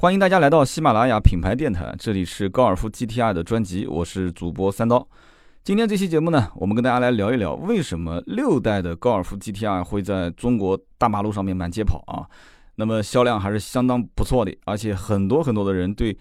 [0.00, 5.04] 欢迎大家来到喜马拉雅品牌电台，这里是高尔夫 GTI 的专辑，我是主播三刀。
[5.64, 12.22] 今天这期节目呢，我们跟大家来聊一聊，为什么六代的高尔夫 GTI 会在中国大马路上面满街跑啊？
[12.76, 16.16] 那么销量还是相当不错的，而且很多很多的人对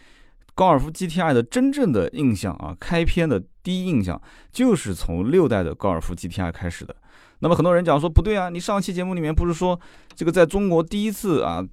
[0.55, 4.19] 高尔夫 GTI 的真正的印象啊，开篇的第一印象
[4.51, 6.95] 就是从六代的高尔夫 GTI 开始的。
[7.41, 9.79] 那么很多人讲说不对啊，你上期节目里面不是说
[10.15, 11.63] 这个在中国第一次啊？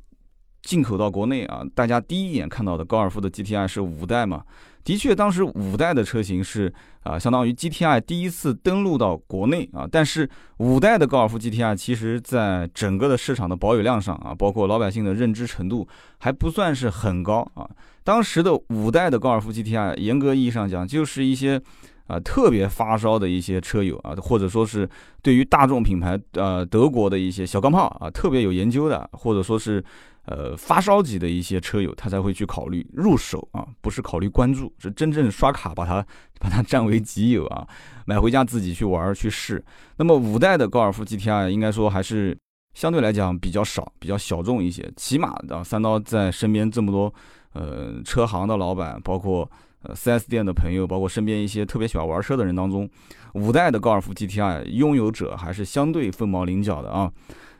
[0.65, 4.43] 进口到国内啊，大家第一眼看到的高尔夫的 GTI 是五代嘛？
[4.82, 6.72] 的确，当时五代的车型是
[7.03, 9.89] 啊，相当于 GTI 第一次登陆到国内啊。
[9.91, 15.86] 但是五代的高尔夫 GTI 其实在整个的市场的保有量上啊，包括老百姓的认知程度
[16.19, 17.69] 还不算是很高啊。
[18.03, 21.58] 当时的五代的高尔夫 GTI，严格意义上讲，就是一些
[22.07, 24.89] 啊特别发烧的一些车友啊，或者说是
[25.22, 29.85] 对于大众品牌呃德国的一些小钢炮啊特别有研究的，或者说是。
[30.27, 36.02] 呃，发烧级的一些车友，他才会去考虑入手啊，不是考虑关注，是真正刷卡把它
[36.41, 37.69] 把它占为己有啊，
[38.06, 39.62] 买回家自己去玩去试。
[39.98, 42.34] 那么五代的高尔夫 GTI 应该说还是
[42.72, 44.91] 相对来讲比较少，比较小众一些。
[44.97, 47.12] 起码的三刀在身边这么多
[47.52, 49.47] 呃车行的老板，包括
[49.84, 52.88] 呃 4S 店的朋友，包括身边一些特别喜欢玩车的人当中，
[53.34, 57.10] 五代的高尔夫 GTI 拥有者还是相对凤毛麟角的啊。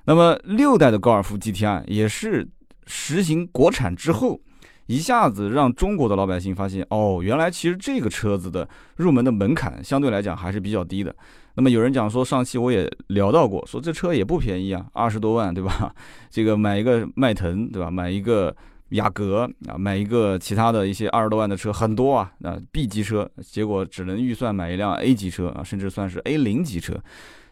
[0.07, 2.47] 那么六代的高尔夫 GTI 也是
[2.87, 4.39] 实行国产之后，
[4.87, 11.15] 一下子让中国的老百姓发现，哦，原来其实这个车子的入门的门槛相对来讲还是比较低的。
[11.57, 15.95] 那么有人讲说，上期我也聊到过，说这车也不便宜啊，二十多万，对吧？
[16.29, 17.91] 这个买一个迈腾，对吧？
[17.91, 18.55] 买一个
[18.91, 26.95] 雅阁啊，买一个其他的一些二十多万的车很多啊，啊 B 级车，结果只能预算买一辆 A 级车啊，甚至算是 A 零级车。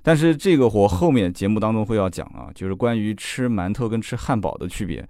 [0.03, 5.09] 但是这个我后面节目当中会要讲啊，就是关于吃馒头跟吃汉堡的区别，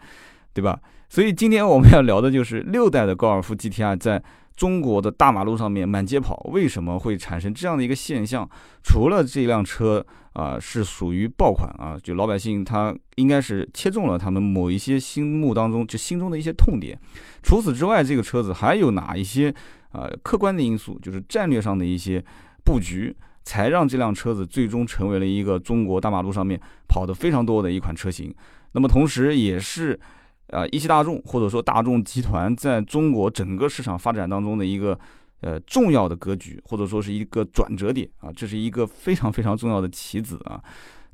[0.53, 0.79] 对吧？
[1.09, 4.23] 所以今天我们要聊的就是六代的高尔夫 GTI 在
[4.57, 8.49] 中国的大马路上面满街跑，为什么会产生这样的一个现象？
[8.83, 16.99] 除了这辆车啊是属于爆款啊，就老百姓他应该是切中了他们某一些心目当中就心中的一些痛点。
[17.43, 19.55] 除此之外，这个车子还有哪一些
[19.91, 20.99] 啊客观的因素？
[21.01, 22.25] 就是战略上的一些
[22.65, 23.17] 布局。
[23.45, 28.33] 才让这辆车子最终成为了一个中国大马路上面跑的非常多的一款车型。
[28.71, 29.99] 那么同时，也是，
[30.53, 34.99] 呃，一汽大众或者说大众集团在中国整个市场发展当中的一个，
[35.41, 40.63] 呃，重要的格局，或者说是一个转折点啊，这是一个非常非常重要的棋子啊。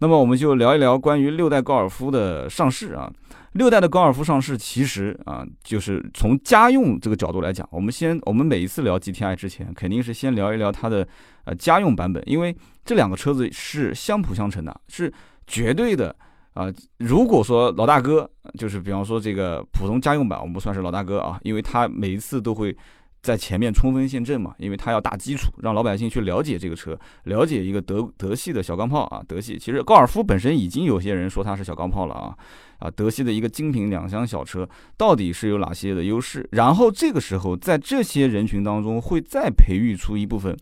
[0.00, 3.10] 那么我们就聊一聊关于六代高尔夫的上市啊。
[3.52, 11.08] 六代的高尔夫上市，其实啊，就是从家用这个角度来讲，我们先，我们每一次聊 GTI 之前，肯定是先聊一聊它的
[11.44, 15.12] 呃家用版本，因为这两个车子是相辅相成的，是
[15.46, 16.14] 绝对的
[16.58, 16.72] 啊。
[16.98, 22.76] 如果说老大哥，就是比方说这个普通家用版，我们不算是老大哥啊，因为他每一次都会。
[23.20, 29.20] 在前面冲锋陷阵嘛，因为他要打基础，让老百姓去了解这个车，了解一个德德系的小钢炮啊。
[29.26, 32.32] 德系其实高尔夫本身已经有些人说它是小钢炮了啊，
[32.78, 34.66] 啊，德系的一个精品两厢小车
[34.96, 36.48] 到底是有哪些的优势？
[36.52, 40.56] 然后这个时候在这些人群当中会再培育出一部分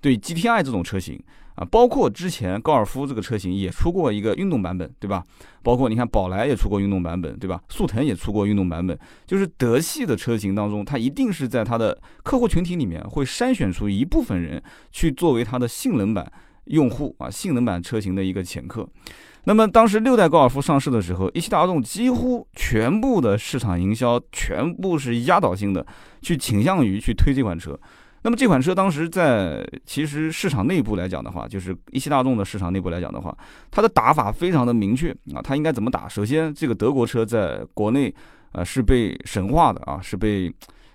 [0.00, 1.22] 对 GTI 这种车型。
[1.58, 5.24] 啊，包括之前高尔夫这个车型也出过一个运动版本，对吧？
[5.64, 7.60] 包括你看宝来也出过运动版本，对吧？
[7.68, 8.96] 速腾也出过运动版本，
[9.26, 16.30] 就是德系的车型当中，它一定是在它的客户群体里面会筛选出一部分人去作为它的性能版
[16.66, 18.88] 用户啊，性能版车型的一个潜客。
[19.44, 25.84] 那么当时六代高尔夫上市的时候，一汽大众几乎全部的市场营销全部是压倒性的
[26.22, 27.76] 去倾向于去推这款车。
[28.22, 33.36] 那么这款车当时在其实市场内部来讲的话，就是一汽大众的市场内部来讲的话，
[33.70, 36.08] 它的打法非常的明确啊，它应该怎么打？
[36.08, 38.12] 首先，这个德国车在国内
[38.52, 40.52] 啊是被神化的啊，是被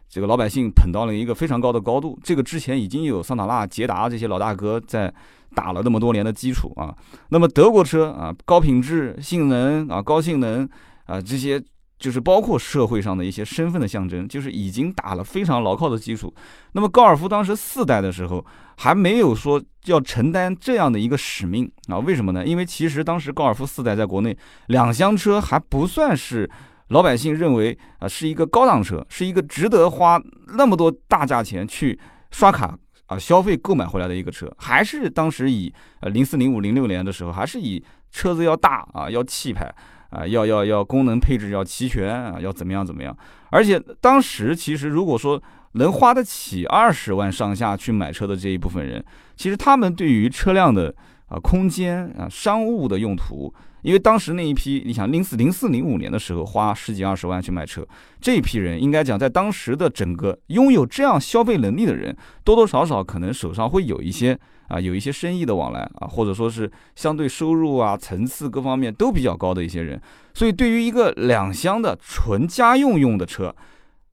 [0.10, 2.20] 这个老百姓捧到了一个非常高的高度。
[2.24, 5.12] 这个之前已经有桑塔纳、捷达这些老大哥在
[5.56, 6.94] 打了那么多年的基础啊。
[7.30, 10.68] 那么德国车啊，高品质、性能啊、高性能
[11.06, 11.64] 啊这些。
[12.04, 16.34] 就是包括社会上的一些身份的象征，就是已经打了非常牢靠的基础。
[16.74, 18.46] 那么高尔夫当时四代的时候，
[18.76, 21.98] 还没有说要承担这样的一个使命啊？
[22.00, 22.46] 为什么呢？
[22.46, 24.38] 因为其实当时高尔夫四代在国内
[24.68, 26.50] 两厢车还不算是
[26.90, 30.22] 老百姓认为啊是一个高档车，是一个值得花
[30.58, 31.98] 那么多大价钱去
[32.32, 37.82] 刷卡啊消费购买回来的一个车，还是当时以呃零四零五零六年的时候，还是以
[38.12, 39.74] 车子要大啊要气派。
[40.14, 43.18] 啊，要要要功能配置要齐全啊，要怎么样怎么样？
[43.50, 45.42] 而且当时其实如果说
[45.74, 49.04] 能花得起二十万上下去买车的这一部分人，
[49.36, 50.94] 其实他们对于车辆的
[51.28, 53.52] 啊空间啊商务的用途
[53.82, 57.86] 因为当时那一批，你想零四零四零五年的时候花十几二十万去买车，
[58.22, 62.16] 这一批人应该讲在当时的整个拥有这样消费能力的人，
[62.46, 70.02] 多多少少可能手上会有一些啊，有一些生意的往来啊，或者说是相对收入啊层次各方面都比较高的一些人，
[70.34, 73.56] 所以对于一个两厢的纯家用用的车，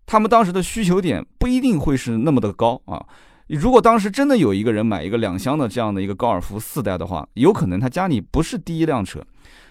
[0.07, 3.05] 他们当时的需求点不一定会是那么的高啊。
[3.49, 9.21] 如果当时真的有一个人买一个两厢的这样的一个高尔夫四代的话，有可能他家里不是第一辆车，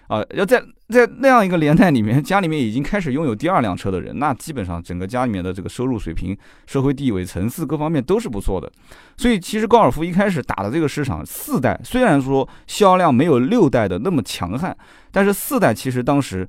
[0.09, 8.69] 啊，要在在那样一个年代里面，家里面已经开始拥有第二辆车的人，那基本上整个家里面的这个收入水平、社会地位层次各方面都是不错的。
[9.15, 14.75] 所以其实高尔夫一开始打的这个市场四代，虽然说销量没有六代的那么强悍，
[15.11, 16.45] 但是四代其实当时。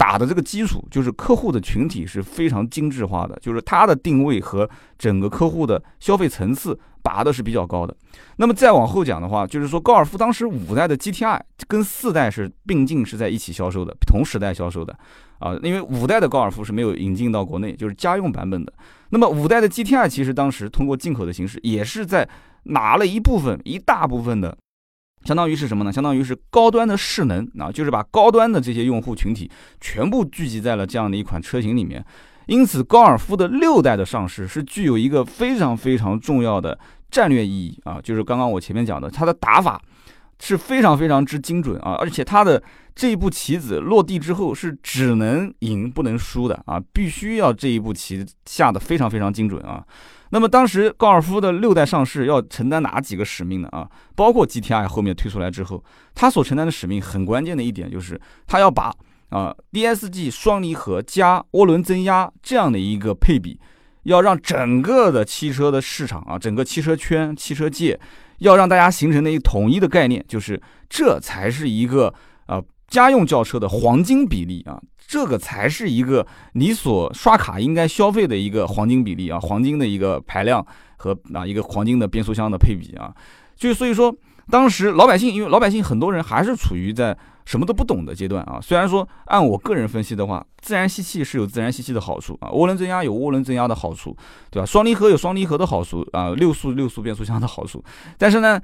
[0.00, 4.68] 打的这个基础就是客户的群体是非常精致化的，就是它的定位和
[4.98, 7.94] 整个客户的消费层次拔的是比较高的。
[8.36, 11.38] 那么再往后讲的话，就是说高尔夫当时五代的 GTI
[11.68, 14.98] 跟四代是并进是在一起销售的，同时代销售的
[15.38, 18.72] 啊，因为五代的高尔夫是没有引进到国内，就是家用版本的。
[19.10, 22.26] 那么五代的 GTI 其实当时通过进口的形式，也是在
[22.62, 24.56] 拿了一部分一大部分的。
[25.24, 25.92] 相当于是什么呢？
[25.92, 29.50] 相当于是高端的势能啊，就是把高端的这些用户群体
[29.80, 32.04] 全部聚集在了这样的一款车型里面。
[32.46, 36.76] 因此，高尔夫的六代的上市是具有一个非常非常重要的
[37.10, 39.80] 战略意义啊，就是刚刚我前面讲的，它的打法
[40.40, 42.60] 是非常非常之精准啊，而且它的
[42.94, 49.84] 这一步棋子落地之后是只能赢不能输的啊，必须要这一步棋下的非常非常精准啊。
[50.32, 53.68] 那么当时高尔夫的六代上市要承担哪几个使命呢？
[53.72, 55.84] 啊，包括 GTI 后面推出来之后，
[56.14, 58.94] 它所承担的使命很关键的一点就是，它要把
[59.30, 63.58] 啊 DSG 双离合加涡轮增压这样的一个配比，
[64.04, 67.98] 要让整个的汽车的市场啊，整个汽车圈、汽车界，
[68.38, 72.14] 要让大家形成的一个统一的概念，就是这才是一个
[72.90, 74.78] 家用轿车的黄金比例啊。
[75.06, 80.64] 这个才是一个你所刷卡应该消费的一个黄金比例啊，黄金的一个排量
[80.98, 83.12] 和啊一个黄金的变速箱的配比啊，
[83.56, 84.14] 就所以说
[84.48, 88.60] 当时老百姓，因为老百姓很多人还是处于在什么都不懂的阶段啊。
[88.62, 94.16] 虽然说按我个人分析的话，自然吸气是有自然吸气的好处啊，涡轮增压有涡轮增压的好处，
[94.48, 94.66] 对吧？
[94.66, 97.82] 双离合有双离合的好处啊，六速六速变速箱的好处，
[98.16, 98.60] 但是呢。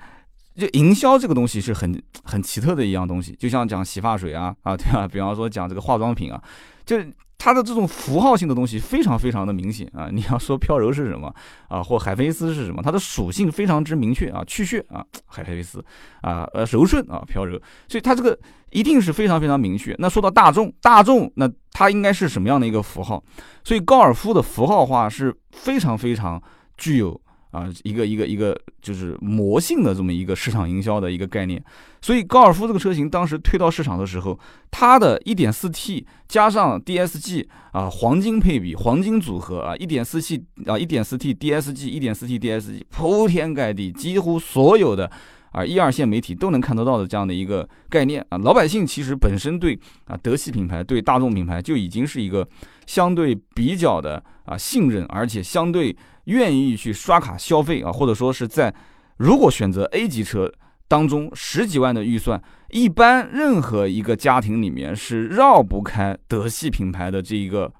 [0.56, 5.06] 就营销这个东西是很很奇特的一样东西，就像讲洗发水啊啊，对吧？
[5.10, 6.42] 比方说讲这个化妆品啊，
[6.84, 6.96] 就
[7.38, 10.08] 它的这种符号性的东西非常非常的明显啊。
[10.12, 11.32] 你要说飘柔是什么
[11.68, 15.84] 啊，或海飞丝是什么，它的属性非常之明确啊，去屑啊，海飞丝
[16.22, 18.38] 啊，呃，柔顺啊，飘柔，所以它这个
[18.70, 19.94] 一定是非常非常明确。
[19.98, 23.22] 那说到大众，大众那它应该是什么样的一个符号？
[23.62, 26.42] 所以高尔夫的符号化是非常非常
[26.78, 27.20] 具有。
[27.52, 31.62] 啊，一个一个一个就是魔性的这么一个市场营销的一个概念，
[32.02, 34.38] 所以高尔夫这个车型当时推到市场的时候，
[34.70, 45.10] 它的一点四 T 加上 DSG 啊，黄金配比、黄金组合啊，一点四 T 啊，一点四 T DSG，一点四 T DSG 铺天盖地，几乎所有的
[45.52, 52.46] 啊一二线媒体都能看得到的这样的一个概念啊，老百姓其实本身对啊德系品牌、对大众品牌就已经是一个
[52.86, 55.96] 相对比较的啊信任，而且相对。
[56.26, 58.72] 愿意去刷卡消费啊，或者说是在
[59.16, 60.52] 如果选择 A 级车
[60.86, 62.40] 当中十几万的预算，
[62.70, 67.72] 一般任何一个家庭里面是绕不开德系品牌的这一个，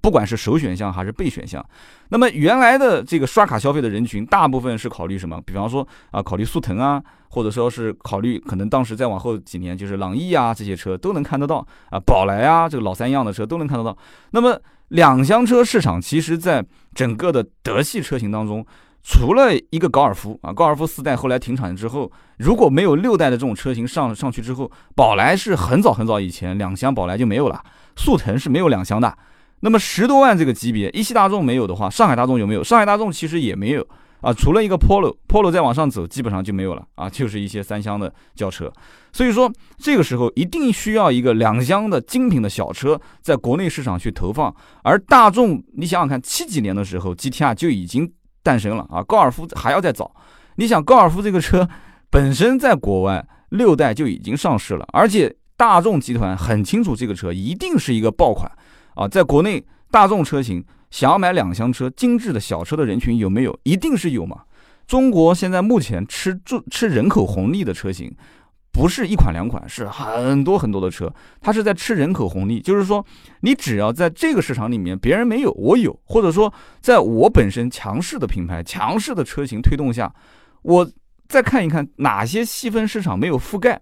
[0.00, 1.64] 不管是首选项还是备选项。
[2.10, 5.40] 那么原来的这个刷卡消费的人群，大部分是考虑什么？
[5.44, 13.96] 比方说啊，考虑速腾啊，或者说是考虑可能当时再往后几年就是朗逸啊这些车都能看得到啊，宝来啊这个老三样的车都能看得到。
[14.30, 14.60] 那么
[14.92, 16.62] 两厢车市场其实，在
[16.94, 18.64] 整个的德系车型当中，
[19.02, 27.64] 除了一个高尔夫啊，高尔夫四代后来停产之后，如果没有六代的这种车型上上去之后，宝来是很早很早以前两厢宝来就没有了，
[27.96, 29.16] 速腾是没有两厢的。
[29.60, 32.62] 那么十多万这个级别，一汽大众没有的话，上海大众有没有？
[32.62, 33.86] 上海大众其实也没有。
[34.22, 38.72] 啊，除了一个 Polo，Polo 再往上走，基本上就没有了啊，就是一些三厢的轿车。
[39.12, 44.54] 所以说，这个时候一定需要一个两厢的精品的小车在国内市场去投放。
[44.84, 48.10] 而大众，你想想看，七几年的时候，GTR 就已经
[48.44, 50.14] 诞生了啊，高尔夫还要再早。
[50.54, 51.68] 你想，高尔夫这个车
[52.08, 58.48] 本身在国外六代就已经上市了，而且大众集团很清楚这个车一定是一个爆款
[58.94, 60.64] 啊，在国内大众车型。
[60.92, 63.58] 想要买两厢车、精致的小车的人群有没有？
[63.64, 64.42] 一定是有嘛。
[64.86, 68.14] 中国现在目前吃住吃人口红利的车型，
[68.70, 71.10] 不是一款两款，是很多很多的车。
[71.40, 73.02] 它是在吃人口红利，就是说，
[73.40, 80.14] 你只要在这个市场里面别人没有，我有，或者说在我本身强势的品牌、强势的车型推动下，
[80.60, 80.90] 我
[81.26, 83.80] 再看一看哪些细分市场没有覆盖。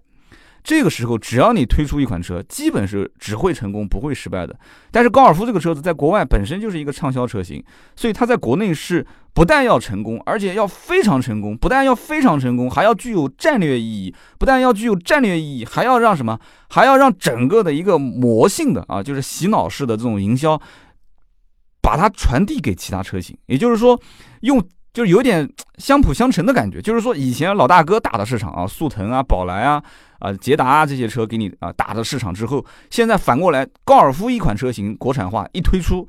[0.63, 4.57] 这个时候只要你推出一款车，基本是只会成功不会失败的。
[4.91, 7.63] 但是高尔夫这个车子在国外本身就是一个畅销车型，
[7.95, 16.39] 所以它在国内是不但要成功，而且要非常成功，不但要非常成功，还要具有战略意义，不但要具有战略意义，还要让什么？
[16.69, 20.61] 还要让整个的一个魔性的啊，就是洗脑式的这种营销，
[21.81, 23.99] 把它传递给其他车型，也就是说
[24.41, 24.63] 用。
[24.93, 29.81] 就有点相辅相成的感觉，就是说以前老大哥打的市场啊，速腾啊、宝来啊、
[30.19, 36.07] 啊捷达啊这些车给你啊打的市场之后，现在反过来高尔夫一款车型国产化一推出。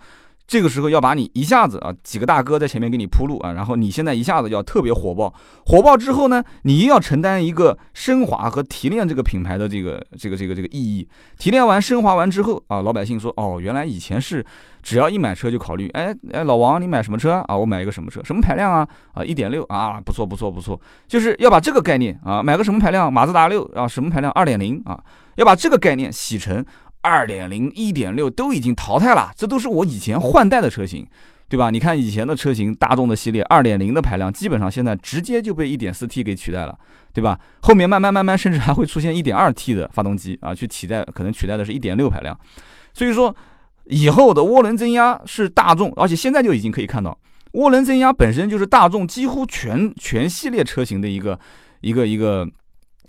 [0.52, 5.32] 这个时候要把你一下子啊，几个大哥在前面给你铺路啊，然后你现在一下子要特别火爆，
[5.64, 11.08] 火爆之后呢，你又要承担一个升华和提炼这个品牌的这个这个这个这个意义。
[11.38, 14.44] 提炼完升华完之后啊，老百姓说哦，原来以前是
[14.82, 17.56] 只要一买车就考虑，哎哎，老王你买什么车啊？
[17.56, 18.22] 我买一个什么车？
[18.22, 18.86] 什么排量啊？
[19.14, 20.78] 啊，一点六啊，不错不错不错，
[21.08, 23.10] 就是要把这个概念啊，买个什么排量？
[23.10, 24.30] 马自达六啊，什么排量？
[24.32, 25.02] 二点零啊，
[25.36, 26.62] 要把这个概念洗成。
[27.02, 31.06] 二点零、一点六都已经淘汰了，这都是我以前换代的车型，
[31.48, 31.68] 对吧？
[31.70, 36.78] 你看以前的车型，大众的系列二点零的排量，基本上现在直接就被一点四 T 给取代了，
[37.12, 37.38] 对吧？
[37.62, 42.38] 后面慢慢慢慢，甚至还会出现一点二 T 的发动机啊，去替代，可能取代的是一点六排量。
[42.94, 43.34] 所以说，
[43.86, 47.18] 以后的涡轮增压是大众，而且现在就已经可以看到，
[47.54, 51.38] 涡轮增压本身就是大众几乎全全系列车型的一个
[51.80, 52.48] 一个一个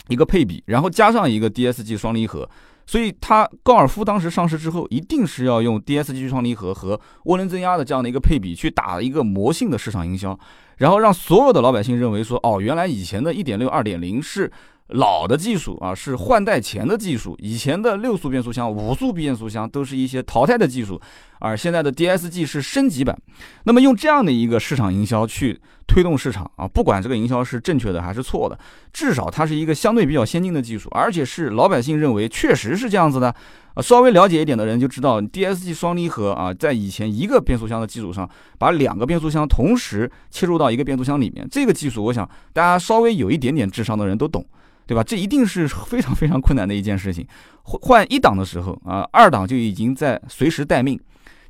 [0.08, 2.50] 一个配比，然后加上一个 DSG 双离合。
[2.86, 10.38] 所以，它高尔夫当时上市之后，一定是要用 DSG 双离合和涡轮增压的这样的一个配比，去打一个魔性的市场营销，
[10.78, 14.52] 然后让所有的老百姓认为说，哦，原来以前的一点六、二、点零是。
[14.94, 17.36] 老的技术啊，是换代前的技术。
[17.40, 21.00] 以前的六速变速箱、五速变速箱都是一些淘汰的技术，
[21.40, 23.18] 而现在的 DSG 是升级版。
[23.64, 28.58] 那么用这样的一个市场营销去推动市场啊，不管这个营销是正确的还是错的，
[28.92, 33.34] 至少它是一个相对比较先进的技术，而且是老百姓认为确实是这样子的。
[33.74, 44.46] 啊，稍微了解一点的人就知道，DSG 双离合啊，在以前一个变速箱的基础上，把两个变速箱同时切入到一个变速箱里面，这个技术，我想大家稍微有一点点智商的人都懂。
[44.86, 45.04] 对吧？
[45.04, 47.26] 这一定是非常非常困难的一件事情。
[47.64, 50.98] 换一档的时候啊，二档就已经在随时待命；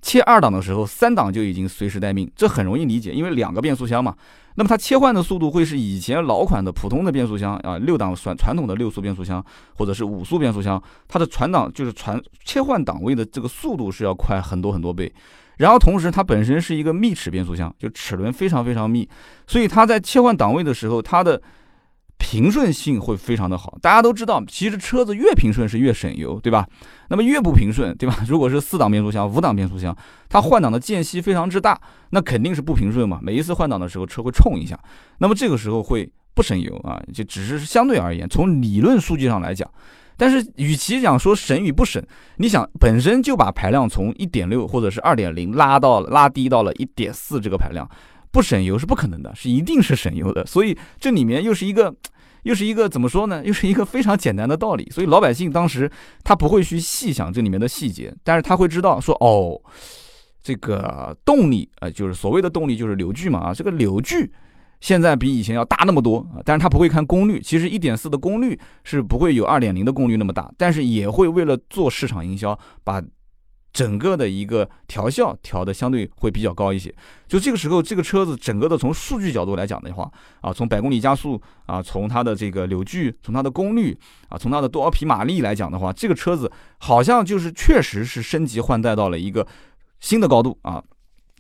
[0.02, 2.32] 切二档的时候，三档就已经随时待命。
[2.36, 4.16] 这很容易理解，因为两个变速箱嘛。
[4.56, 9.44] 那么它切换的速度会是以前老款的普通的变速箱啊，六档传传统的六速变速箱
[9.78, 15.12] 或者是五速变速箱，它的传档就是传切换档位的这个速度是要快很多很多倍。
[15.58, 19.10] 然后同时它本身是一个密齿变速箱，就齿轮非常非常密，
[19.48, 21.42] 所以它在切换档位的时候，它的。
[22.18, 26.68] 平顺性会非常的好，大家都知道，其实车子越平顺是越省油，对吧？
[27.10, 28.18] 那么越不平顺，对吧？
[28.28, 29.96] 如果是四档变速箱、五档变速箱，
[30.30, 31.80] 它换挡的间隙非常之大，
[32.10, 33.20] 那肯定是不平顺嘛。
[33.22, 34.80] 每一次换挡的时候，车会冲一下，
[35.20, 39.70] 那么这个时候会不省油啊，就只是相对而言，从理论数据上来讲。
[40.16, 42.02] 但是与其讲说省与不省，
[42.38, 47.90] 你想本身就把排量从一点六或者是二点零拉到拉低到了一点四这个排量，
[48.34, 50.46] 不省油是不可能的，是一定是省油的。
[50.46, 51.96] 所以这里面又是一个。
[52.44, 53.42] 又是一个怎么说呢？
[53.46, 55.90] 又是一个非常简单的道理，所以老百姓当时
[56.26, 59.56] 他不会去细想这里面的细节，但是他会知道说哦，
[60.42, 64.30] 这个动力啊，就是所谓的动力就是扭矩嘛啊，这个扭矩
[64.82, 73.02] 现在比以前要大那么多啊，但是他不会看功率，其实一点四的功率是不会有二点零的功率那么大，但是也会为了做市场营销把。
[73.74, 76.94] 整个的一个调校调的相对会比较高一些，
[77.28, 80.10] 就这个时候，这个车子整个的从数据角度来讲的话，
[80.42, 83.98] 啊，从百公里加速啊，从它的这个扭矩，从它的功率
[84.30, 89.48] 啊，从它的多少匹马力来讲的话，这个车子好像就是确实是升级换代到了一个
[90.00, 90.84] 新的高度啊。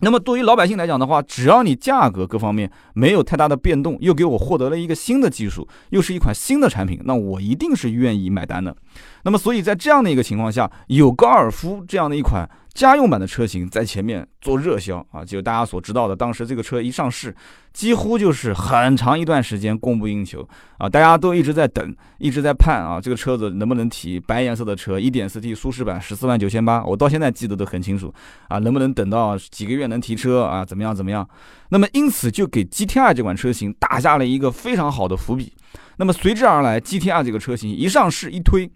[0.03, 8.75] 那么对于老百姓来讲的话，只要你价格各方面没有太大的变动，又给我获得了一个新的技术，又是一款新的产品，那我一定是愿意买单的。
[9.23, 12.47] 那么，所以在这样的一个情况下，有高尔夫这样的一款。
[12.73, 17.35] 家用版的车型在前面做热销啊，就大家所知道的，当时这个车一上市，
[17.71, 20.47] 几乎就是很长一段时间供不应求
[20.79, 28.11] 啊，大家都一直在等，一直在盼啊，这个车子能不能提白颜色的车一点四 T 舒适版十四万九千八，我到现在记得都很清楚
[28.47, 30.65] 啊，能不能等到几个月能提车啊？
[30.65, 31.29] 怎么样怎么样？
[31.69, 35.53] 那么因此就给 GTR 这款车型打下了一个非常好的伏笔。
[35.97, 38.67] 那么随之而来，GTR 这个车型一上市一推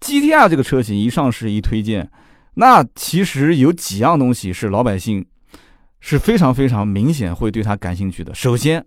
[0.00, 2.10] ，GTR 这个车型一上市一推荐。
[2.60, 5.24] 那其实有几样东西是老百姓
[6.00, 8.34] 是非常非常明显会对它感兴趣的。
[8.34, 8.84] 首先，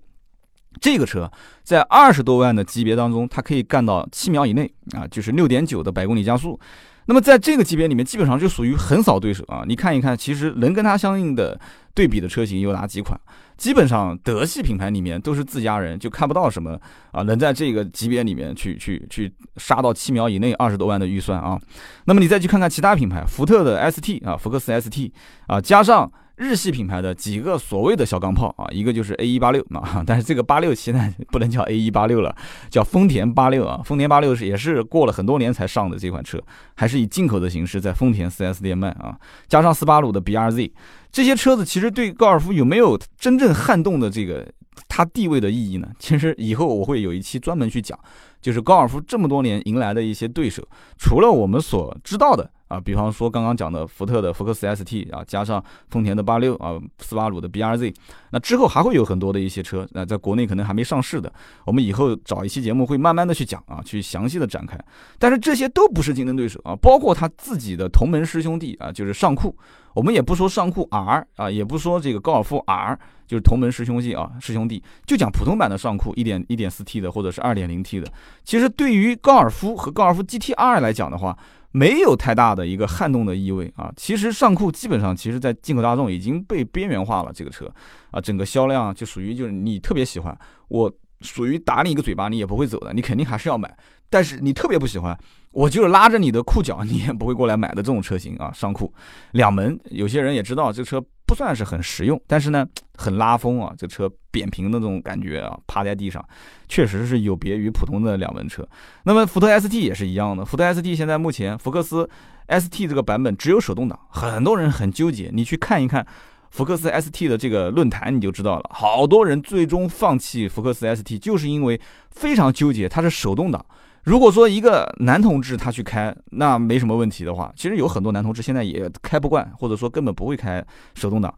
[0.81, 1.31] 这个车
[1.63, 6.59] 在二十多万的级别当中，它可以干到七秒以内啊，就是六点九的百公里加速。
[7.05, 9.63] 那么在这个级别里面，基本上就属于横扫对手啊。
[9.65, 11.57] 你看一看，其实能跟它相应的
[11.93, 13.17] 对比的车型有哪几款？
[13.61, 16.79] 基本上德系品牌里面都是自家人，就看不到什么
[17.11, 21.61] 啊能在这个级别里面去去去杀到七秒以内二十多万的预算啊。
[22.05, 25.11] 那么你再去看看其他品牌，福特的 ST 啊，福克斯 ST
[25.45, 26.11] 啊，加上。
[26.41, 32.35] 日系品牌的几个所谓的小钢炮啊，一个就是 A 一八六啊， 但是这个八六现在不能叫 A 一八六了，
[32.67, 33.79] 叫丰田八六啊。
[33.85, 36.41] 丰田八六是也是过了很多年才上的这款车，
[36.73, 39.15] 还是以进口的形式在丰田 4S 店卖啊。
[39.47, 40.71] 加上斯巴鲁的 BRZ，
[41.11, 44.51] 这些车子其实对高尔夫有没有真正撼动的这个
[44.87, 45.87] 它地位的意义呢？
[45.99, 47.95] 其实以后我会有一期专门去讲，
[48.41, 50.67] 就是高尔夫这么多年迎来的一些对手，
[50.97, 52.49] 除了我们所知道的。
[52.71, 57.93] 啊，比方说刚刚讲的福特的福克斯 ST 啊，加上丰田的八六啊，斯巴鲁的 BRZ，
[58.31, 61.31] 那之后还会有很多的一些车，那在国内可能还没上市的，
[61.65, 64.79] 我们以后找一期节目会慢慢的去讲啊，去详细的展开。
[65.19, 69.53] 但是这些都不是竞争对手啊，包括他自己的同门师兄弟啊，就是上库，
[69.93, 72.97] 我们也不说上库 R 啊，也不说这个高尔夫 R，
[73.27, 78.09] 就是同门师兄弟啊，师兄弟就讲普通版的上库一点一点四 T 的或者是二点零 T 的，
[78.45, 81.37] 其实对于高尔夫和高尔夫 GTR 来讲的话。
[81.71, 87.71] 没有太大的一个撼动的意味啊，其实尚酷基本上其实在进口大众已经被边缘化了，这个车。
[88.11, 90.37] 啊，整个销量就属于就是你特别喜欢，
[90.67, 93.73] 我属于打你一个嘴巴你也不会走的，你肯定还是要买，
[94.09, 95.17] 但是你特别不喜欢。
[95.51, 98.93] 我就是拉着你的裤脚，你也不会过来买的这种车型啊，尚酷
[99.31, 101.01] 两门，有些人也知道这车
[101.31, 106.21] 不算是很实用，但是呢很拉风啊，这车扁平的那种感觉啊，趴在地上，
[106.67, 108.67] 确实是有别于普通的两门车。
[109.05, 112.09] 那么福特 ST 也是一样的，福特 ST 现在目前福克斯
[112.49, 116.05] ST 这个版本只有手动挡，很多人很纠结，你去看一看
[116.49, 123.65] 福克斯 ST 的这个论坛你就知道了，好多人最终放弃福克斯 ST 就是因为非常纠结，它是手动挡。
[124.03, 130.63] 如果说一个男同志他去开，那没什么问题的话，其实有很多男同志现在也开不惯，或者说根本不会开
[130.95, 131.33] 手动挡。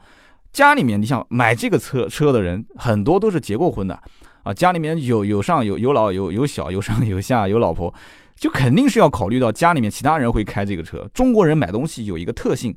[0.52, 4.00] 家里面你想买这个车车的人，很多都是结过婚的
[4.44, 7.94] 啊，家里面有有上有有老有有小有上有下有老婆，
[8.36, 11.10] 就肯定是要考虑到家里面其他人会开这个车。
[11.14, 12.74] 中国人买东西有一个特性，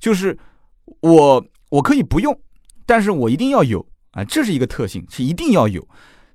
[0.00, 0.36] 就是
[1.00, 2.36] 我我可以不用，
[2.86, 5.86] 但是我一定要有啊，这是一个特性，是一定要有。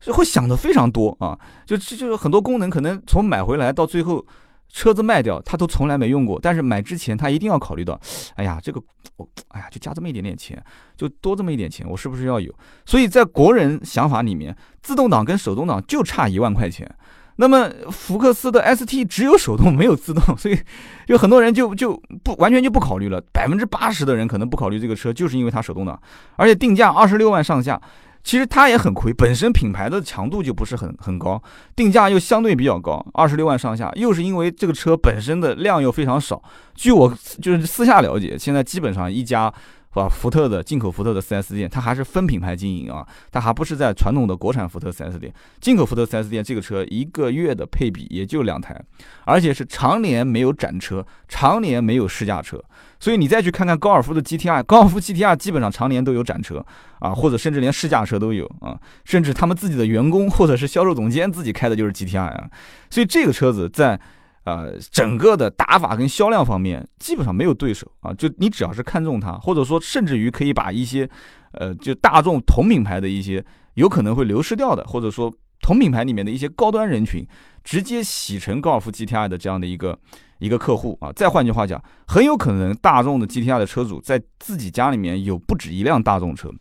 [0.04, 4.24] 就会想的非常多啊，就就就是很多功能可能从买回来到最后
[4.68, 6.38] 车子卖掉，他都从来没用过。
[6.42, 7.98] 但是买之前他一定要考虑到，
[8.36, 8.82] 哎呀，这个
[9.16, 10.62] 我哎呀就加这么一点点钱，
[10.98, 12.54] 就多这么一点钱，我是不是要有？
[12.86, 16.94] 所以在国人想法里面，自动挡跟手动挡就差一万块钱。
[17.38, 20.60] 那么福克斯的 ST 只有手动没有自动，所以
[21.08, 23.20] 有很多人就就不完全就不考虑了。
[23.32, 26.00] 百分之八十的人可能不考虑这个车，就是因为它手动挡，
[26.36, 27.82] 而且定价二十六万上下。
[28.24, 31.42] 其实它也很亏，本身品牌的强度就不是很很高，
[31.76, 36.42] 定价又相对比较高，二十六万上下，又是因为这个车本身的量又非常少。
[36.74, 39.54] 据我就是私下了解，现在基本上一家。
[40.02, 40.10] 吧？
[40.10, 45.34] 福特的进口福特的 4S 店，它还是分品牌经营啊，它还不是在传统的国产福特 4S 店。
[45.62, 48.82] 进口福特 4S 店这个车一个月的配比也就两台，
[49.26, 52.64] 而且是常年没有展车，常年没有试驾车。
[53.00, 56.66] 所以你再去看看高尔夫的 GTR，高尔夫 GTR 基本上常年都有展车
[57.00, 62.50] 啊，或者甚至连试驾车都有啊，甚至他们自己的员工或者是销售总监自己开的就是 GTR 啊。
[62.90, 64.00] 所以这个车子在。
[64.46, 68.14] 呃，整个的打法跟销量方面基本上没有对手啊！
[68.14, 71.10] 就你只要是看中它，或者说甚至于可以把一些，
[71.54, 73.44] 呃，就大众同品牌的一些
[73.76, 77.26] 有可能会流失掉的，或者说同品牌里面的一些高端人群，
[77.64, 79.98] 直接洗成高尔夫 GTI 的这样的一个
[80.40, 81.10] 一个客户啊！
[81.16, 86.52] 再换句话讲，很有可能大众的 GTI 的车主在自己家里面有不止一辆大众车。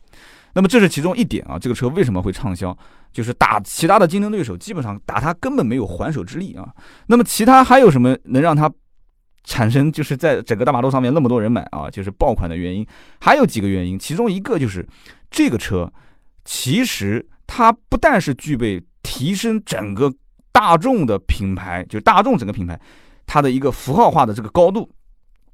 [0.55, 2.77] 那么这是其中一点啊，这个车为什么会畅销？
[3.11, 6.69] 就是打其他的竞争对手，基本上打他根本没有还手之力啊。
[7.07, 8.71] 那么其他还有什么能让它
[9.45, 11.91] 产生就是在整个大马路上面那么多人买啊？
[11.91, 12.87] 就是爆款的原因，
[13.21, 14.87] 还有几个原因，其中一个就是
[15.31, 15.91] 这个车
[16.45, 20.12] 其实它不但是具备提升整个
[20.53, 22.79] 大众的品牌，就是大众整个品牌
[23.27, 24.91] 它的一个符号化的这个高度，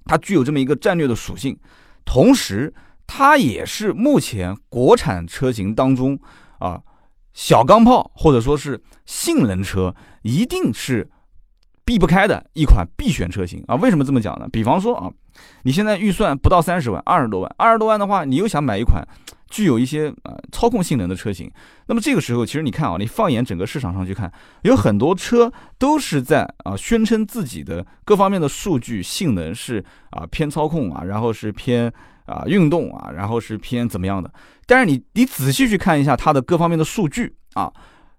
[0.05, 1.57] 它具有这么一个战略的属性，
[2.05, 2.73] 同时。
[3.11, 6.17] 它也是目前国产车型当中
[6.59, 6.81] 啊，
[7.33, 11.11] 小钢炮或者说是性能车一定是
[11.87, 13.75] 避不开的一款必选车型啊。
[13.77, 14.47] 为什么这么讲呢？
[14.53, 15.11] 比方说啊，
[15.63, 19.03] 你现在预算不到三十万，二十多万，二十多万的话，你又想买一款
[19.49, 21.51] 具有一些呃操控性能的车型，
[21.87, 24.31] 那么这个时候，其实你看啊，你放眼整个市场上去看，
[24.63, 31.91] 有很多车都是在啊宣称自己的各方面的数据性能是啊偏操控啊，然后是偏。
[32.29, 34.31] 啊，运动啊，然后是偏怎么样的？
[34.67, 37.73] 但是你你仔细去看一下它的各方面的数据啊，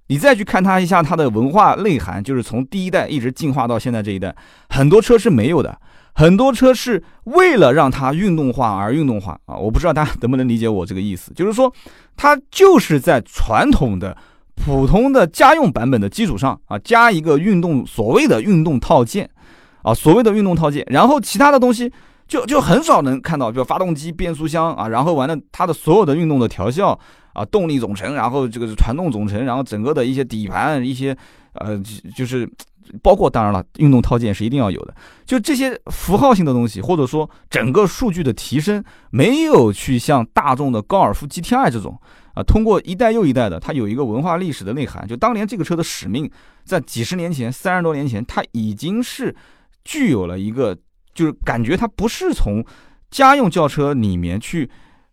[0.07, 4.35] 你再去看它一下它的文化内涵，就是从第一代一直进化到现在这一代，
[4.69, 5.79] 很多车是没有的，
[6.13, 9.55] 很多车是为了让它运动化而运动化啊！
[9.55, 11.71] 我不知道大家能不能理解我这个意思，就是说，
[12.17, 14.17] 它就是在传统的
[14.55, 19.29] 普通的家用版本的基础上啊，加一个运动所谓的运动套件
[19.83, 21.91] 啊，所谓的运动套件，然后其他的东西
[22.29, 26.97] 就就很少能看到，比如发动机、变速箱啊，然后完了它的所有的运动的调校
[27.33, 31.13] 啊，动力总成，然后这个传动总成，然后整个的一些底盘一些
[31.55, 31.77] 呃，
[32.15, 32.49] 就是。
[33.03, 34.95] 包括当然了，运动套件是一定要有的。
[35.23, 41.95] 就这些符号性的东西，或者说整个数据的提升，没有去像大众的高尔夫 GTI 这种
[42.33, 45.07] 啊，通过一代又一代的，它有一个文化历史的内涵。
[45.07, 46.27] 就当年这个车的使命，
[46.63, 49.35] 在几十年前、三十多年前，它已经是
[49.85, 50.75] 具有了一个，
[51.19, 52.65] 就是感觉它不是从
[53.11, 54.69] 家用轿车里面去。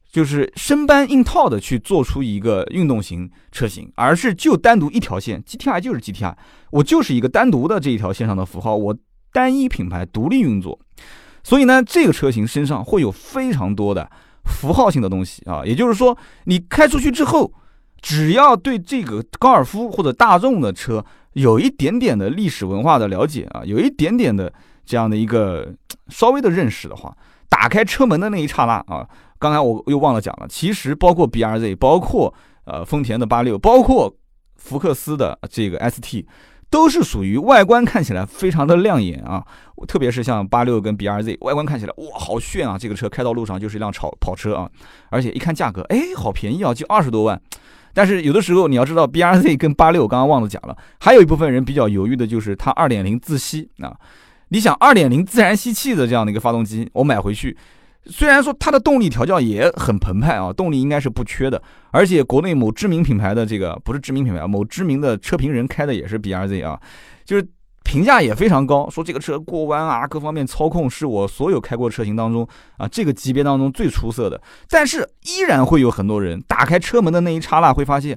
[0.09, 6.35] 就是生搬硬套的去做出一个运动型车型，而是就单独一条线，GTI 就是 GTI，
[6.71, 8.97] 我就是一个单独的这一条线上的符号，我
[9.31, 10.79] 单一品牌独立运作。
[11.43, 14.09] 所以呢，这个车型身上会有非常多的
[14.45, 17.53] 符号性的东西啊，也就是说，你开出去之后，
[18.01, 24.51] 只要对这个高尔夫或者大众的车有一点点的历史文化的了解啊，有一点点的
[24.87, 25.75] 这样的一个
[26.09, 27.15] 稍微的认识的话，
[27.49, 29.07] 打开车门的那一刹那啊。
[29.39, 32.33] 刚才我又忘了讲了，其实包括 B R Z，包括
[32.65, 34.17] 呃丰田的八六，包括
[34.57, 36.27] 福克斯的这个 S T，
[36.71, 39.45] 都是属于外观看起来非常的亮眼啊。
[39.87, 44.71] 特别是像八六跟 B R Z，外观看起来哇好炫啊，这个车开到路上就是一辆跑跑车啊。
[45.11, 47.39] 而且一看价格，哎，好便宜啊，就二十多万。
[47.93, 53.95] 但是有的时候你要知道，B R Z 跟八六，刚刚忘了讲了，还有一部分人比较犹豫的就是它二点零自吸啊。
[54.49, 57.57] 你想二点零自然吸气的这样的一个发动机，我买回去。
[58.09, 66.81] 虽然说它的动力调教也很澎湃啊，动力应该是不缺的，而且国内某知名品牌的这个不是知名品牌，某知名的车评人开的也是 B R Z 啊，
[67.25, 67.45] 就是
[67.83, 74.41] 评价也非常高，说这个车过弯啊，各方面操控是我所有开过车型当中啊这个级别当中最出色的。
[74.69, 78.17] 但是依然会有很多人打开车门的那一刹那会发现，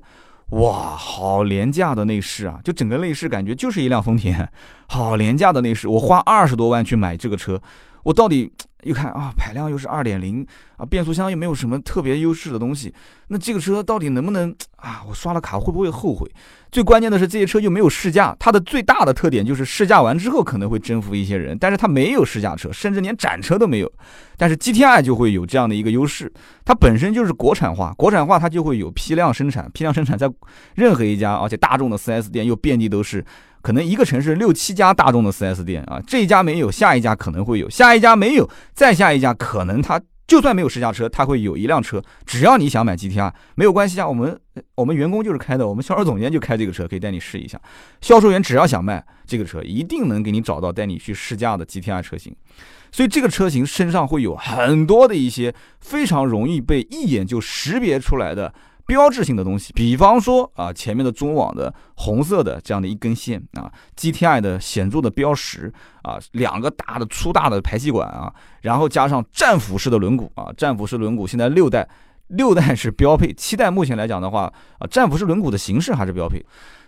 [0.52, 4.50] 哇，好廉价的内饰啊，就整个内饰感觉就是一辆丰田，
[4.88, 7.62] 好廉价的内饰，我花二十多万去买这个车，
[8.04, 8.52] 我到底？
[8.84, 12.94] 一看啊，排量又是二点零啊，变速箱又没有什么特别优势的东西，
[13.28, 15.04] 那这个车到底能不能啊？
[15.06, 16.26] 我刷了卡会不会后悔？
[16.72, 23.92] 最关键的是这些车又没有试驾，它的最大的特点就是试驾完之后可能会征服一些人，但是它没有试驾车，甚至连展车都没有。
[24.38, 26.32] 但是 GTI 就会有这样的一个优势，
[26.64, 30.32] 它本身就是国产化，国产化它就会有批量生产，批量生产在
[30.76, 33.26] 任何一家，而且大众的 4S 店又遍地都是。
[33.62, 42.02] 可能一个城市六七家大众的 4S 店啊，这一家没有，下一家可能会有，下一家没有，再下一家可能他就算没有试驾车，他会有一辆车。
[42.26, 44.40] 只要你想买 GTR，没有关系啊，我们
[44.76, 47.60] 我们员工就是开的，我们销售总监就开这个车，可以带你试一下。
[48.00, 52.36] 销售员只要想卖这个车，一定能给你找到带你去试驾的 GTR 车型。
[52.92, 58.54] 所以这个车型身上会有很多的一些非常容易被一眼就识别出来的。
[58.90, 65.72] 标志性的东西，比方说啊，前面的中网的红色的这样的一根线啊，GTI 的显著的标识
[66.02, 71.88] 啊，两个大的粗大的排气管啊，然后加上战斧式的轮毂啊，战斧式轮毂现在六代
[72.30, 76.44] 六代是标配，七代目前来讲的话啊，战斧式轮毂的形式还是标配。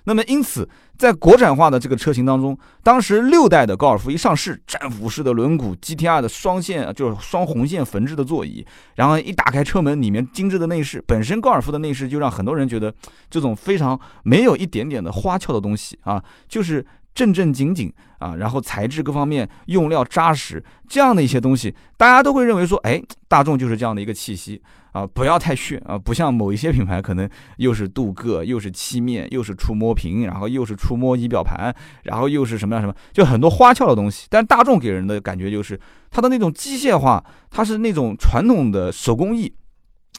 [0.05, 12.93] 那么，因此，在国产化的这个车型当中，当时六代的高尔夫一上市，战斧式的轮毂，GTR 的双线就是双红线缝制的座椅，然后一打开车门，里面精致的内饰，本身高尔夫的内饰就让很多人觉得
[13.29, 24.61] 这种非常没有一点点的花俏的东西啊，就是正正经经啊，然后材质各方面用料扎实，这样的一些东西，大家都会认为说，哎，大众就是这样的一个气息。
[24.91, 25.97] 啊，不要太炫啊！
[25.97, 31.73] 不像某一些品牌，可能又是镀铬，又是漆面，又是触摸屏，然后又是触摸仪表盘，
[32.04, 34.27] 然后又是什么样什么，就很多花俏的东西。
[34.30, 39.54] 但大众给人的感觉就是它的那种机械化，它是那种传统的手工艺。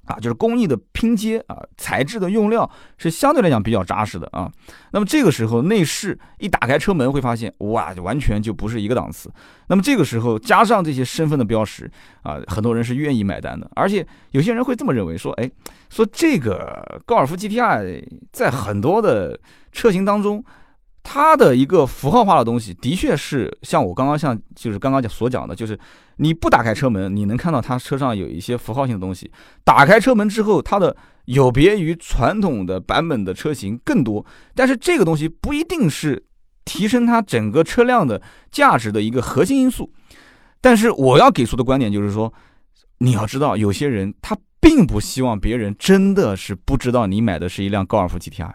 [0.06, 4.50] 啊，就是工艺的拼接啊，材质的用料是相对来讲比较扎实的啊。
[4.92, 9.32] 那么这个时候内饰一打开车门会发现，哇，就完全就不是一个档次。
[9.68, 11.90] 那么这个时候加上这些身份的标识
[12.22, 13.70] 啊，很多人是愿意买单的。
[13.74, 15.50] 而且有些人会这么认为，说，哎，
[15.88, 19.38] 说这个高尔夫 GTI 在很多的
[19.70, 20.44] 车型当中。
[21.02, 25.78] 它的一个符号化的东西，的确是像我刚刚像就是刚刚讲所讲的，就是
[26.16, 29.30] 你不打开车门，你能看到它车上有一些符号性的东西。
[29.64, 36.24] 打开车门之后，它的有别于传统的版本的车型更多，但是这个东西不一定是
[36.64, 39.92] 提升它整个车辆的价值的一个核心因素。
[40.60, 42.32] 但是我要给出的观点就是说，
[42.98, 48.52] 你要知道，有些人他并不希望别人真的是不知道你买的是一辆高尔夫 GTI。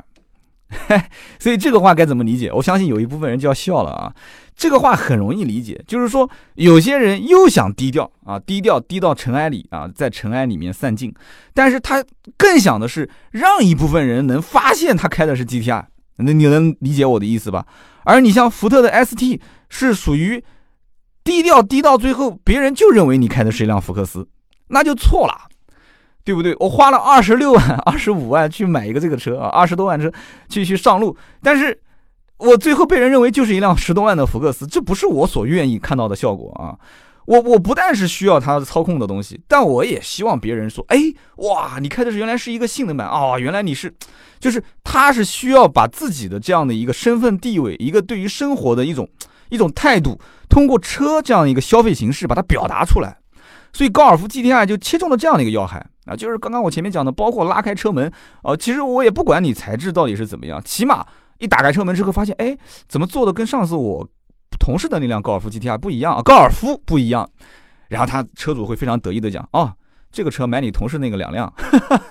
[1.40, 2.52] 所以这个话该怎么理解？
[2.52, 4.14] 我相信有一部分人就要笑了啊。
[4.56, 11.14] 这个话很容易理解，就是说有些人又想低调啊，低调低到尘埃里啊，在尘埃里面散尽，
[11.54, 12.04] 但是他
[12.38, 15.86] 更想的是让一部分人能发现他开的是 GTI，
[16.18, 17.68] 那你能理解我的意思吧？
[18.04, 20.44] 而你像福特的 ST 是属于
[21.24, 24.28] 低调低到最后，别人就认为你开的是一辆福克斯，
[24.70, 25.50] 那就错了，
[26.28, 26.54] 对不对？
[26.60, 30.12] 我花了二十六万、 二十五万去买一个这个车啊，二十多万车
[30.48, 31.80] 去去上路，但是。
[32.40, 36.78] 我最后被人认为就是一辆十多万的福克斯，这不是我所愿意看到的效果啊！
[37.26, 41.00] 我我不但是需要它操控的东西，但我也希望别人说：“哎，
[41.38, 43.40] 哇，你开的是原来是一个性能版啊！
[43.40, 43.92] 原来你是，
[44.40, 49.10] 就是他是需要把自己的这样的一个身份地位，一个对于生活的一种
[49.50, 53.18] 一种态度，通过车这样一个消费形式把它表达出来。
[53.74, 56.16] 所以高尔夫 GTI 就切中了这样的一个要害啊！
[56.16, 61.06] 就是刚刚我前面讲的，包括拉开车门啊，其实我也不管你材质到底是怎么样，起码。
[61.40, 64.08] 一打开车门之后，发现哎，怎么做的跟上次我
[64.60, 66.22] 同事的那辆高尔夫 GTI 不一样啊？
[66.24, 67.30] 高尔夫不一样。
[67.90, 69.72] 然后他车主会非常得意的讲：哦，
[70.12, 71.46] 这个车买你同事那个两辆，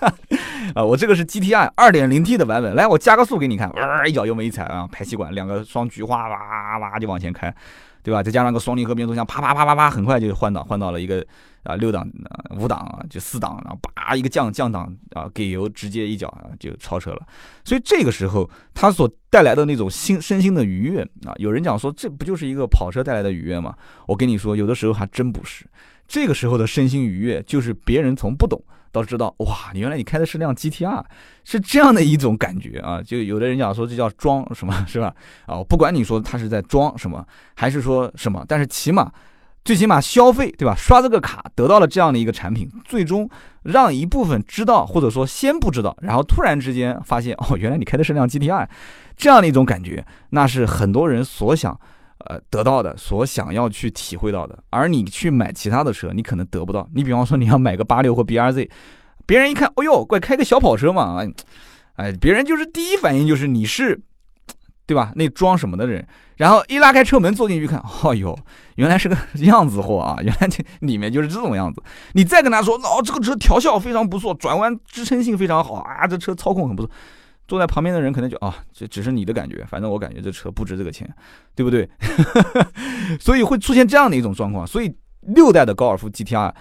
[0.73, 2.73] 啊，我这个是 GTI 2.0T 的版本。
[2.73, 7.53] 来，我加个速给你看，哇，一脚油门一踩啊，排气管两个双菊花，哇哇就往前开，
[8.01, 8.23] 对吧？
[8.23, 11.25] 再加上个双离合变速箱，啪啪啪啪啪，很快就换挡，换到了一个。
[11.67, 12.09] 啊，六档、
[12.57, 17.27] 五档啊，就四档，然后叭一个降降档啊，给油直接一脚啊就超车了。
[17.65, 23.75] 所以这个时候它所带来的那种心身心的愉悦啊，有人讲说这不就是一个跑车带来的愉悦吗？
[24.07, 25.65] 我跟你说，有的时候还真不是。
[26.07, 31.03] 这个时候的身心愉悦，就是别人从不懂到知道，哇，你原来你开的是辆 GTR，
[31.43, 33.01] 是这样的一种感觉啊。
[33.01, 35.13] 就有的人讲说这叫装什么，是吧？
[35.45, 39.11] 啊，不管你说他是在装什么，还是说什么，但是起码。
[39.67, 40.73] 最起码消费对吧？
[40.73, 43.29] 刷这个卡得到了这样的一个产品，最终
[43.63, 48.65] 让一部分知道或者说先不知道，然后突然之间发现哦，原来你开的是辆 GTI，
[49.17, 51.77] 这样的一种感觉，那是很多人所想
[52.19, 54.57] 呃得到的，所想要去体会到的。
[54.69, 56.87] 而你去买其他的车，你可能得不到。
[56.95, 58.69] 你比方说你要买个八六或 BRZ，
[59.25, 61.21] 别人一看，哎呦，怪开个小跑车嘛，
[61.97, 63.99] 哎，别人就是第一反应就是你是。
[64.87, 65.11] 对吧？
[65.15, 68.35] 那装什么的人，然后一拉开车门坐进去看，哦呦，
[68.75, 70.17] 原来是个 样子货啊！
[70.23, 71.83] 原来这里面就是这种样子。
[72.13, 76.91] 你再跟他说，哦，这个车调校非常不错，转弯支撑性非常好啊，这车操控很不错。
[77.49, 81.09] 坐在旁边的人可能就啊，这只是你的感觉，反正我感觉这车不值这个钱，
[81.53, 81.89] 对不对？
[83.19, 84.65] 所以会出现这样的一种状况。
[84.65, 86.53] 所以六代的高尔夫 GTR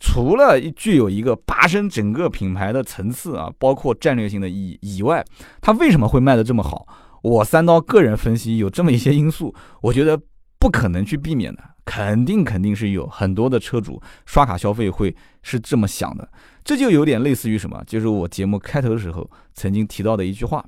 [0.00, 5.24] 除了具有一个拔升整个品牌的层次啊，包括战略性的意义以外，
[5.60, 6.86] 它为什么会卖的这么好？
[7.24, 10.20] 我三刀个人分析有这么一些因素，我觉得
[10.58, 16.28] 不可能去避免的，肯定肯定是有很多的车主刷卡消费会是这么想的，
[16.62, 20.62] 这就有点类似于什么，就是我节目开头的时候曾经提到的一句话，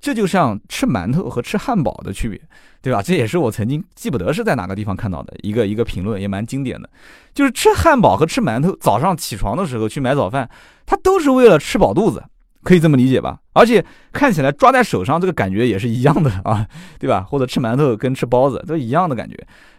[0.00, 2.40] 这就像吃馒头和吃汉堡的区别，
[2.80, 3.02] 对吧？
[3.02, 6.88] 这也是我曾经记不得是在哪个地方看到的一个一个评论，也蛮经典的，
[7.34, 10.48] 就是吃汉堡和吃馒头，早上起床的时候去买早饭，
[10.86, 12.22] 它都是为了吃饱肚子。
[12.62, 13.40] 可以这么理解吧？
[13.52, 16.66] 而且看起来抓在手上这个感觉也是一样的 啊，
[16.98, 17.22] 对吧？
[17.22, 19.36] 或者吃馒头跟吃包子都一样的感觉。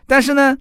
[0.08, 0.58] 但是呢，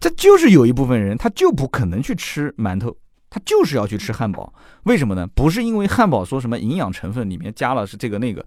[0.00, 2.96] 这就是有一部分人他就不可能去吃馒头，
[3.30, 4.52] 他就是要去吃汉堡。
[4.84, 5.26] 为什么呢？
[5.34, 8.44] 不是因为汉堡说什么营养成分里面加了是这个那个，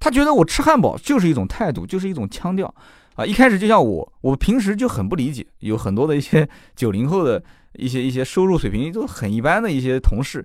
[0.00, 2.74] 他觉得我吃汉堡就是一种态度，就是一种腔调
[3.14, 3.24] 啊。
[3.24, 7.42] 一开始就像我，我平时就很不理解，有很多的一些九零后的
[7.74, 10.44] 一些一些收入水平都很一般的一些同事。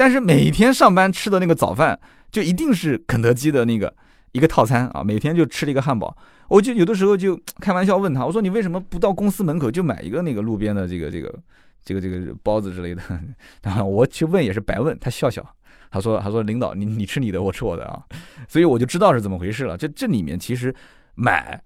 [0.00, 2.00] 但是每天上班吃的那个早饭，
[2.32, 3.94] 就一定是肯德基的那个
[4.32, 6.16] 一个套餐啊，每天就吃了一个汉堡。
[6.48, 11.30] 我就有的时候就开玩笑问他，我说你为什么不到公司门口就买一个那个路边的这个这个
[11.84, 13.02] 这个这个包子之类的？
[13.62, 15.46] 然后我去问也是白问，他笑笑，
[15.90, 18.02] 他说他说领导你你吃你的，我吃我的啊，
[18.48, 19.76] 所以我就知道是怎么回事了。
[19.76, 20.74] 这这里面其实
[21.14, 21.62] 买，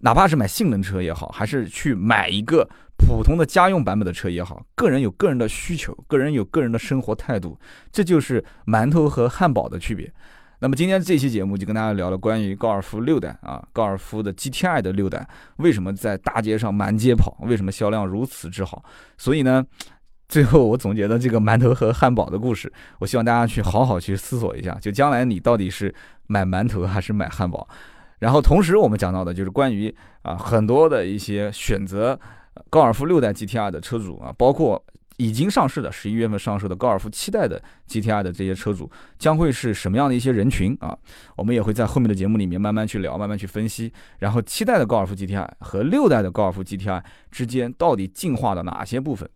[0.00, 2.68] 哪怕是买性能车也好，还是去买一个。
[3.04, 7.58] 普通的家用版本的车也好，个人有个人的需求，个人有个人的生活态度，
[7.90, 10.12] 这就是馒头和汉堡的区别。
[10.60, 15.26] 那么今天这期节目就跟大家聊了关于高尔夫六代啊，高尔夫的 GTI 的六代
[15.56, 18.84] 为什么在大街上满街跑，为什么销量如此之好。
[19.18, 19.66] 所以呢，
[20.28, 25.92] 最后我总结的这个馒头和汉堡的故事，我希望大家去好好去思索一下，就将来你到底是
[26.28, 27.68] 买馒头还是买汉堡。
[28.22, 32.18] 然后同时我们讲到的就是关于啊很多的一些选择。
[32.68, 34.82] 高尔夫六代 GTR 的车主啊，包括
[35.16, 40.96] 已经上市的十一月份上市的高尔夫七代的 GTR 的这些车主，将会是什么样的一些人群啊？
[41.34, 43.90] 我们也会在后面的节目里面慢慢去聊，慢慢去分析。
[44.18, 49.28] 然后七代的高尔夫 GTR 和六代的高尔夫 GTR 之间到底进化了哪些部分？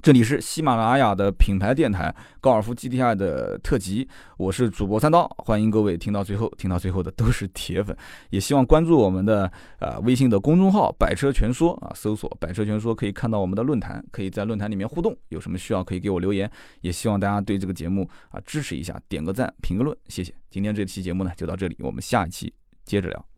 [0.00, 7.96] 这里是喜马拉雅的品牌电台高尔夫 GTI 的特辑，我是主播三刀，欢迎各位听到最后，听到最后的都是铁粉，
[8.30, 16.48] 也希望关注我们的呃微信的公众号“百车全说”啊，搜索“百车全说”可以看到我们的论坛，可以在论坛里面互动，有什么需要可以给我留言，
[16.80, 20.32] 也希望大家对这个节目啊支持一下，点个赞，评个论，谢谢。
[20.48, 23.37] 今天这期节目呢就到这里，我们下一期接着聊。